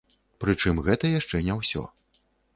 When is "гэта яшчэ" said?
0.87-1.43